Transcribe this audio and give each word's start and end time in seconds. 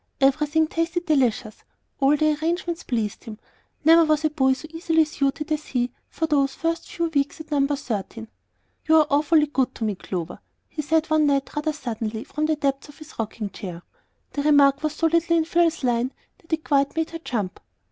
Everything 0.19 0.65
tasted 0.65 1.05
delicious; 1.05 1.63
all 1.99 2.17
the 2.17 2.35
arrangements 2.41 2.81
pleased 2.81 3.25
him; 3.25 3.37
never 3.85 4.03
was 4.03 4.23
boy 4.29 4.53
so 4.53 4.67
easily 4.73 5.05
suited 5.05 5.51
as 5.51 5.67
he 5.67 5.91
for 6.09 6.25
those 6.25 6.55
first 6.55 6.89
few 6.91 7.05
weeks 7.09 7.39
at 7.39 7.51
No. 7.51 7.67
13. 7.67 8.27
"You're 8.87 9.05
awfully 9.11 9.45
good 9.45 9.75
to 9.75 9.83
me, 9.83 9.93
Clover," 9.93 10.39
he 10.67 10.81
said 10.81 11.05
one 11.11 11.27
night 11.27 11.55
rather 11.55 11.71
suddenly, 11.73 12.23
from 12.23 12.47
the 12.47 12.55
depths 12.55 12.89
of 12.89 12.97
his 12.97 13.19
rocking 13.19 13.51
chair. 13.51 13.83
The 14.33 14.41
remark 14.41 14.81
was 14.81 14.93
so 14.93 15.05
little 15.05 15.37
in 15.37 15.45
Phil's 15.45 15.83
line 15.83 16.13
that 16.39 16.51
it 16.51 16.63
quite 16.63 16.95
made 16.95 17.11
her 17.11 17.19
jump. 17.19 17.59